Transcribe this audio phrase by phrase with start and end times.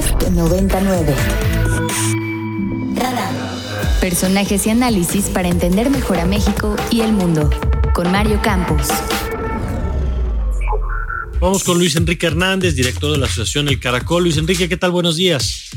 [0.00, 1.14] Noticias 99.
[2.94, 3.34] Radar.
[4.00, 7.50] Personajes y análisis para entender mejor a México y el mundo.
[7.92, 8.88] Con Mario Campos.
[11.38, 14.22] Vamos con Luis Enrique Hernández, director de la Asociación El Caracol.
[14.22, 14.90] Luis Enrique, ¿qué tal?
[14.90, 15.68] Buenos días.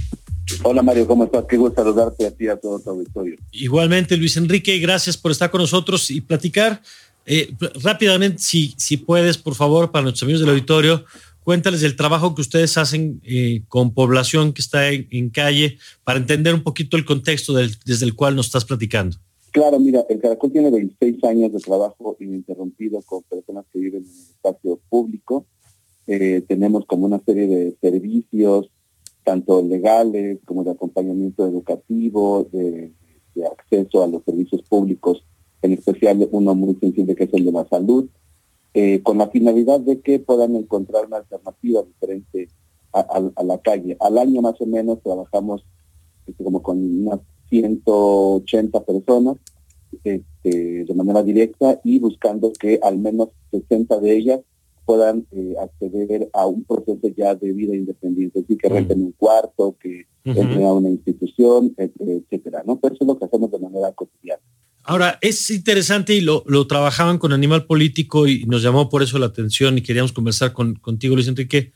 [0.61, 1.43] Hola Mario, ¿cómo estás?
[1.49, 3.35] Qué gusto saludarte a ti y a todo tu auditorio.
[3.51, 6.81] Igualmente, Luis Enrique, gracias por estar con nosotros y platicar
[7.25, 11.05] eh, rápidamente, si, si puedes, por favor, para nuestros amigos del auditorio,
[11.43, 16.53] cuéntales del trabajo que ustedes hacen eh, con población que está en, calle para entender
[16.53, 19.17] un poquito el contexto desde el cual nos estás platicando.
[19.51, 24.09] Claro, mira, el Caracol tiene 26 años de trabajo ininterrumpido con personas que viven en
[24.09, 25.45] el espacio público.
[26.07, 28.71] Eh, tenemos como una serie de servicios,
[29.23, 32.93] tanto legales como de acompañamiento educativo, de,
[33.51, 35.23] acceso a los servicios públicos,
[35.61, 38.09] en especial uno muy sensible que es el de la salud,
[38.73, 42.49] eh, con la finalidad de que puedan encontrar una alternativa diferente
[42.91, 43.97] a, la calle.
[43.99, 45.65] Al año más o menos trabajamos
[46.27, 49.37] este, como con unas 180 personas
[50.03, 54.39] este, de manera directa y buscando que al menos 60 de ellas
[54.85, 59.11] puedan eh, acceder a un proceso ya de vida independiente, es decir, que renten un
[59.13, 62.79] cuarto, que entren a una institución, etcétera, ¿no?
[62.79, 64.32] Pero eso es lo que hacemos de manera cotidiana.
[64.83, 69.17] Ahora, es interesante y lo, lo, trabajaban con Animal Político y nos llamó por eso
[69.17, 71.71] la atención y queríamos conversar con, contigo, Luis Enrique,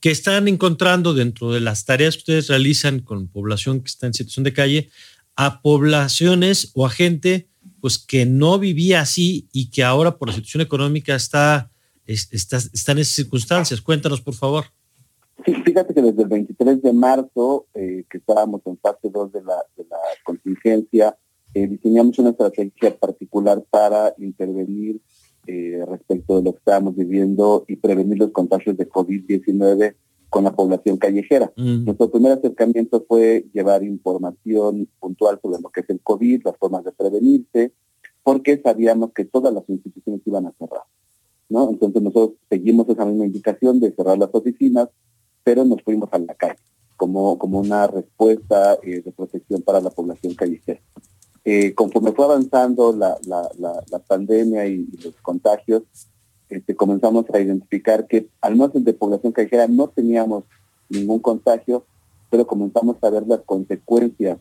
[0.00, 4.14] que están encontrando dentro de las tareas que ustedes realizan con población que está en
[4.14, 4.90] situación de calle,
[5.36, 7.48] a poblaciones o a gente
[7.80, 11.70] pues que no vivía así y que ahora por la situación económica está
[12.12, 13.80] está, en esas circunstancias.
[13.80, 14.64] Cuéntanos, por favor.
[15.44, 19.42] Sí, fíjate que desde el 23 de marzo, eh, que estábamos en fase 2 de
[19.42, 21.16] la, de la contingencia,
[21.54, 25.00] eh, diseñamos una estrategia particular para intervenir
[25.46, 29.94] eh, respecto de lo que estábamos viviendo y prevenir los contagios de COVID-19
[30.28, 31.52] con la población callejera.
[31.56, 31.84] Mm.
[31.84, 36.84] Nuestro primer acercamiento fue llevar información puntual sobre lo que es el COVID, las formas
[36.84, 37.72] de prevenirse,
[38.22, 40.84] porque sabíamos que todas las instituciones iban a cerrar.
[41.50, 44.88] Entonces nosotros seguimos esa misma indicación de cerrar las oficinas,
[45.42, 46.60] pero nos fuimos a la calle
[46.96, 50.80] como, como una respuesta eh, de protección para la población callejera.
[51.44, 53.18] Eh, conforme fue avanzando la,
[54.06, 55.82] pandemia y, los contagios,
[56.48, 60.44] este, comenzamos a identificar que al menos de población callejera no teníamos
[60.88, 61.84] ningún contagio,
[62.28, 64.38] pero comenzamos a ver las consecuencias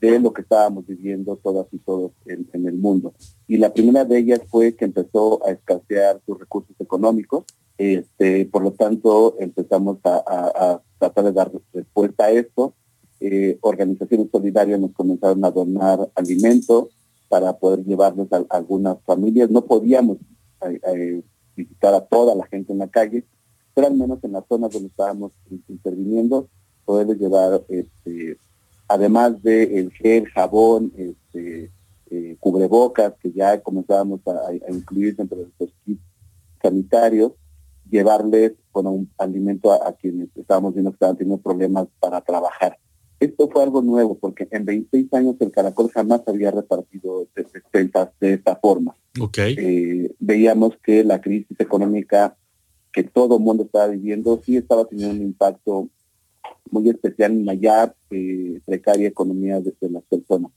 [0.00, 3.12] de lo que estábamos viviendo todas y todos en, el mundo.
[3.46, 7.44] Y la primera de ellas fue que empezó a escasear sus recursos económicos.
[7.76, 12.74] Este, por lo tanto, empezamos a, tratar de dar respuesta a esto.
[13.20, 16.88] Eh, organizaciones solidarias nos comenzaron a donar alimentos
[17.28, 19.50] para poder llevarlos a, algunas familias.
[19.50, 20.18] No podíamos
[20.62, 21.22] eh, eh,
[21.56, 23.24] visitar a toda la gente en la calle,
[23.74, 25.32] pero al menos en las zonas donde estábamos
[25.68, 26.48] interviniendo,
[26.84, 28.38] poderles llevar este,
[28.88, 31.70] además de el gel, jabón, este,
[32.10, 36.02] eh, cubrebocas, que ya comenzábamos a, incluir dentro de estos kits
[36.62, 37.32] sanitarios,
[37.90, 42.78] llevarles bueno, un alimento a, quienes estábamos viendo que estaban teniendo problemas para trabajar.
[43.20, 48.34] Esto fue algo nuevo, porque en 26 años el Caracol jamás había repartido despensas de
[48.34, 48.94] esta forma.
[49.20, 49.56] Okay.
[49.58, 52.36] Eh, veíamos que la crisis económica
[52.92, 55.88] que todo el mundo estaba viviendo sí estaba teniendo un impacto
[56.70, 60.52] muy especial en la ya eh, precaria economía de, las personas.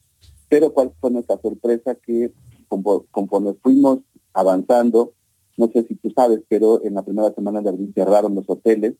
[0.48, 2.32] Pero cuál fue nuestra sorpresa que
[2.68, 4.00] conforme fuimos
[4.34, 5.14] avanzando,
[5.62, 8.96] no sé si tú sabes, pero en la primera semana de abril cerraron los hoteles.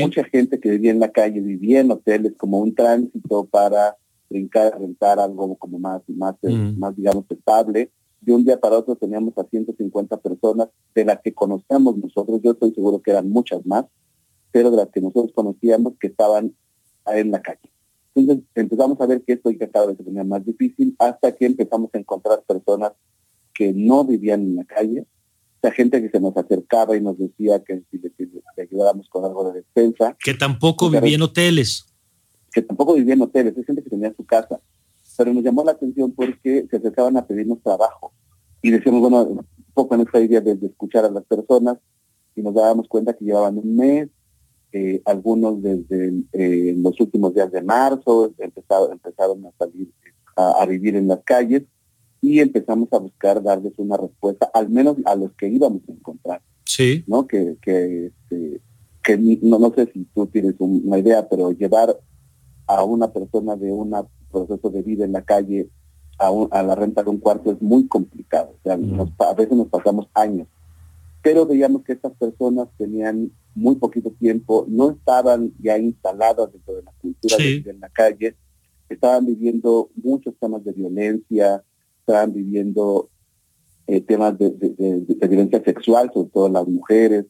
[0.00, 3.96] Mucha gente que vivía en la calle vivía en hoteles como un tránsito para
[4.30, 6.78] brincar, rentar algo como más, más, mm.
[6.78, 7.90] más digamos, estable.
[8.22, 12.40] De un día para otro teníamos a 150 personas de las que conocemos nosotros.
[12.42, 13.84] Yo estoy seguro que eran muchas más
[14.54, 16.54] pero de las que nosotros conocíamos que estaban
[17.06, 17.68] en la calle.
[18.14, 21.46] Entonces empezamos a ver que esto ya cada vez se ponía más difícil hasta que
[21.46, 22.92] empezamos a encontrar personas
[23.52, 25.06] que no vivían en la calle,
[25.68, 28.12] o gente que se nos acercaba y nos decía que si le,
[28.62, 30.16] ayudáramos con algo de despensa.
[30.22, 31.86] Que tampoco vivía en hoteles.
[32.52, 34.60] Que tampoco vivía en hoteles, es gente que tenía su casa.
[35.16, 38.12] Pero nos llamó la atención porque se acercaban a pedirnos trabajo.
[38.62, 41.78] Y decíamos, bueno, un poco en esta idea de escuchar a las personas
[42.34, 44.08] y nos dábamos cuenta que llevaban un mes,
[44.72, 49.88] eh, algunos desde eh, los últimos días de marzo empezaron, empezaron a salir
[50.34, 51.62] a, vivir en las calles
[52.24, 56.40] y empezamos a buscar darles una respuesta, al menos a los que íbamos a encontrar.
[56.64, 57.04] Sí.
[57.06, 57.26] ¿no?
[57.26, 58.60] Que, que, este,
[59.02, 61.94] que no, no sé si tú tienes una idea, pero llevar
[62.66, 63.94] a una persona de un
[64.32, 65.68] proceso de vida en la calle
[66.18, 68.54] a, a la renta de un cuarto es muy complicado.
[68.56, 68.78] O sea,
[69.28, 70.48] a veces nos pasamos años.
[71.22, 76.82] Pero veíamos que estas personas tenían muy poquito tiempo, no estaban ya instaladas dentro de
[76.84, 78.34] la cultura de, en la calle,
[78.88, 81.62] estaban viviendo muchos temas de violencia,
[82.06, 83.08] estaban viviendo
[83.86, 87.26] eh, temas de, de, violencia sexual, sobre todo las mujeres,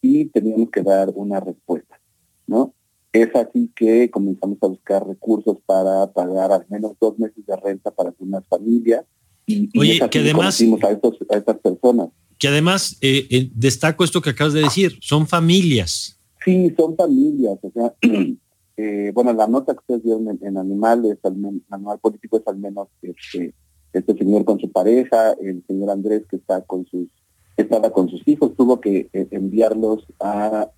[0.00, 2.00] y teníamos que dar una respuesta,
[2.46, 2.74] ¿no?
[3.12, 7.90] Es así que comenzamos a buscar recursos para pagar al menos dos meses de renta
[7.90, 9.04] para algunas familias.
[9.46, 10.60] Y, Oye, que además...
[10.60, 14.96] A, estos, a estas personas que además eh, eh, destaco esto que acabas de decir,
[15.00, 16.18] son familias.
[16.44, 17.58] Sí, son familias.
[17.62, 17.94] O sea,
[18.76, 22.88] eh, bueno, la nota que ustedes vieron en, Animales, el Animal Político es al menos
[23.02, 23.52] este,
[23.92, 27.08] este señor con su pareja, el señor Andrés que está con sus,
[27.56, 30.70] estaba con sus hijos, tuvo que enviarlos a,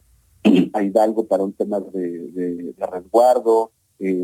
[0.72, 3.72] a, Hidalgo para un tema de, resguardo.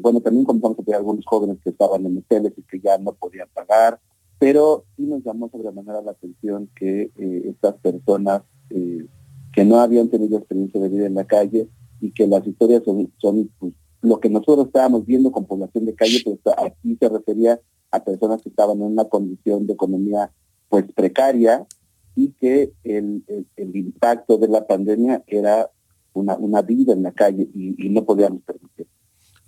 [0.01, 3.49] bueno, también comenzamos a algunos jóvenes que estaban en hoteles y que ya no podían
[3.53, 4.01] pagar
[4.39, 9.07] pero sí nos llamó sobremanera la atención que eh, estas personas eh,
[9.53, 11.69] que no habían tenido experiencia de vida en la calle
[12.01, 13.73] y que las historias son, son pues,
[14.03, 17.59] lo que nosotros estábamos viendo con población de calle, pero aquí se refería
[17.97, 20.31] a personas que estaban en una condición de economía
[20.69, 21.67] pues precaria
[22.15, 23.23] y que el,
[23.57, 25.71] impacto de la pandemia era
[26.15, 28.87] una, una vida en la calle y, y no podíamos permitir.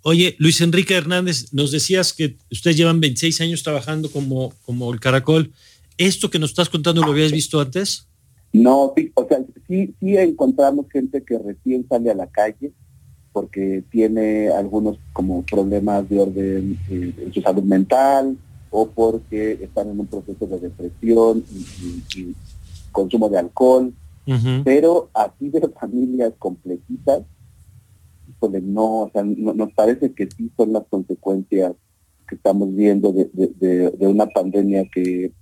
[0.03, 5.01] Oye, Luis Enrique Hernández, nos decías que ustedes llevan 26 años trabajando como, como el
[5.01, 5.53] Caracol.
[5.97, 8.07] ¿Esto que nos estás contando lo habías visto antes?
[8.53, 12.73] No, sí, o sea, sí, sí encontramos gente que recién sale a la calle
[13.33, 18.37] porque tiene algunos como problemas de orden eh, en su salud mental
[18.71, 21.45] o porque están en un proceso de depresión
[22.17, 22.35] y,
[22.91, 23.93] consumo de alcohol,
[24.65, 27.23] pero así de familias completitas
[28.63, 31.75] no, o sea, nos parece que sí son las consecuencias
[32.29, 35.33] que estamos viendo de, una pandemia que,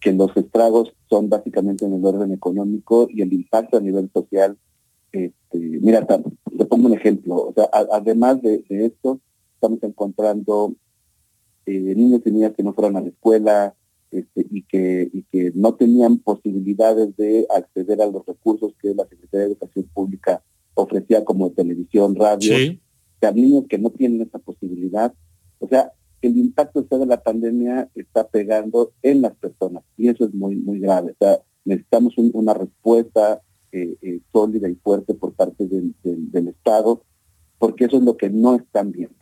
[0.00, 4.56] que los estragos son básicamente en el orden económico y el impacto a nivel social.
[5.12, 6.14] Este, mira, te
[6.70, 9.20] pongo un ejemplo, o sea, además de, esto,
[9.54, 10.72] estamos encontrando
[11.66, 13.74] eh, niños y niñas que no fueron a la escuela,
[14.10, 19.06] este, y, que, y que no tenían posibilidades de acceder a los recursos que la
[19.06, 20.42] Secretaría de Educación Pública
[20.74, 22.80] ofrecía como televisión, radio, sí.
[23.20, 25.12] a niños que no tienen esa posibilidad.
[25.58, 30.34] O sea, el impacto de la pandemia está pegando en las personas y eso es
[30.34, 31.12] muy, muy grave.
[31.12, 37.04] O sea, necesitamos una respuesta eh, eh, sólida y fuerte por parte del, del Estado,
[37.58, 39.16] porque eso es lo que no están viendo.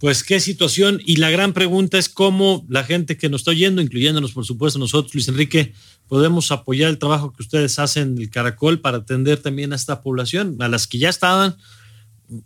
[0.00, 0.98] Pues qué situación.
[1.04, 4.78] Y la gran pregunta es cómo la gente que nos está oyendo, incluyéndonos por supuesto
[4.78, 5.74] nosotros, Luis Enrique,
[6.08, 10.00] podemos apoyar el trabajo que ustedes hacen en el Caracol para atender también a esta
[10.00, 11.56] población, a las que ya estaban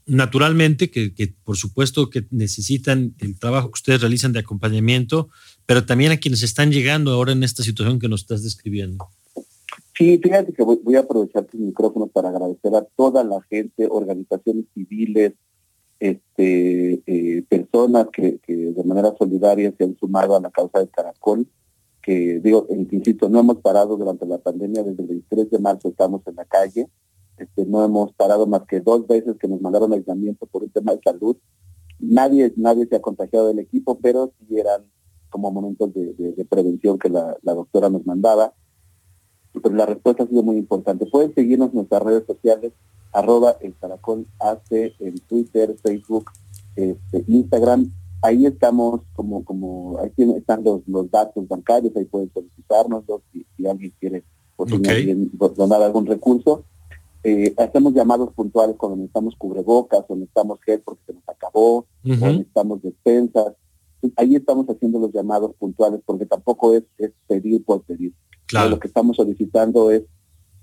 [0.07, 5.29] naturalmente, que, por supuesto que necesitan el trabajo que ustedes realizan de acompañamiento,
[5.67, 9.09] pero también a quienes están llegando ahora en esta situación que nos estás describiendo.
[9.97, 13.87] Sí, fíjate que voy, voy a aprovechar tu micrófono para agradecer a toda la gente,
[13.89, 15.35] organizaciones civiles,
[16.01, 21.47] este, eh, personas que, de manera solidaria se han sumado a la causa del Caracol,
[22.03, 26.21] que digo, insisto, no hemos parado durante la pandemia, desde el 23 de marzo estamos
[26.27, 26.89] en la calle,
[27.39, 30.93] este, no hemos parado más que dos veces que nos mandaron aislamiento por un tema
[30.93, 31.37] de salud.
[31.99, 34.85] Nadie, nadie se ha contagiado del equipo, pero sí eran
[35.31, 38.53] como momentos de, prevención que la, doctora nos mandaba.
[39.63, 41.07] Pero la respuesta ha sido muy importante.
[41.07, 42.73] Pueden seguirnos en nuestras redes sociales
[43.15, 46.31] arroba el caracol hace en Twitter, Facebook,
[46.77, 47.91] este, Instagram.
[48.21, 53.67] Ahí estamos como, como, ahí están los, los datos bancarios, ahí pueden solicitarnos si, si
[53.67, 54.25] alguien quiere
[55.57, 56.65] donar algún recurso.
[57.23, 61.87] Eh, hacemos llamados puntuales cuando necesitamos cubrebocas o necesitamos gel porque se nos acabó o
[62.03, 63.55] necesitamos despensas.
[64.17, 68.13] Ahí estamos haciendo los llamados puntuales porque tampoco es, es pedir por pedir.
[68.47, 68.71] Claro.
[68.71, 70.03] Lo que estamos solicitando es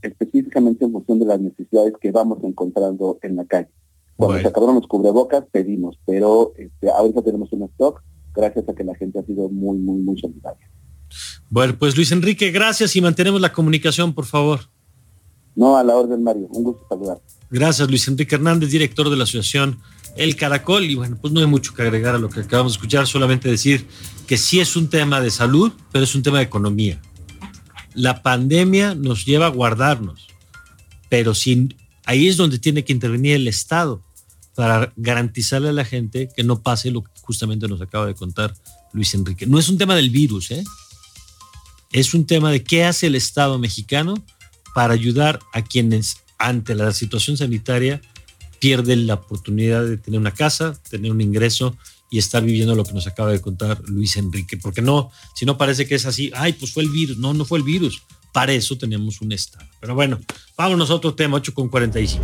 [0.02, 3.70] específicamente en función de las necesidades que vamos encontrando en la calle.
[4.16, 8.04] Cuando se acabaron los cubrebocas, pedimos, pero este, ahorita tenemos un stock
[8.36, 10.70] gracias a que la gente ha sido muy, muy, muy solidaria.
[11.50, 14.62] Bueno, pues Luis Enrique, gracias y mantenemos la comunicación, por favor.
[15.56, 16.48] No, a la orden, Mario.
[16.52, 17.20] Un gusto saludar.
[17.50, 19.80] Gracias, Luis Enrique Hernández, director de la Asociación
[20.16, 20.86] El Caracol.
[20.86, 23.50] Y bueno, pues no hay mucho que agregar a lo que acabamos de escuchar, solamente
[23.50, 23.86] decir
[24.28, 27.02] que sí es un tema de salud, pero es un tema de economía
[27.94, 30.28] la pandemia nos lleva a guardarnos,
[31.10, 34.02] pero sin, ahí es donde tiene que intervenir el Estado
[34.56, 38.54] para garantizarle a la gente que no pase lo que justamente nos acaba de contar
[38.94, 39.46] Luis Enrique.
[39.46, 40.64] No es un tema del virus, ¿eh?
[41.92, 44.16] es un tema de qué hace el Estado mexicano
[44.74, 48.02] para ayudar a quienes ante la situación sanitaria
[48.60, 51.76] pierden la oportunidad de tener una casa, tener un ingreso
[52.12, 55.58] y está viviendo lo que nos acaba de contar Luis Enrique, porque no, si no
[55.58, 58.04] parece que es así, ay, pues fue el virus, no, no fue el virus,
[58.34, 59.66] para eso tenemos un Estado.
[59.80, 60.20] Pero bueno,
[60.58, 62.22] vámonos a otro tema, 8 con 45.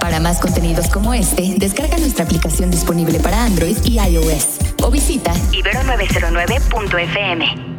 [0.00, 5.32] Para más contenidos como este, descarga nuestra aplicación disponible para Android y iOS o visita
[5.52, 7.73] ibero909.fm.